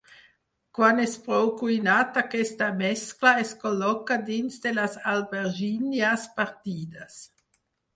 Quan 0.77 1.01
és 1.03 1.11
prou 1.25 1.51
cuinat 1.59 2.17
aquesta 2.23 2.71
mescla 2.81 3.35
es 3.45 3.53
col·loca 3.67 4.21
dins 4.33 4.61
de 4.67 4.75
les 4.83 5.01
albergínies 5.17 6.31
partides. 6.45 7.27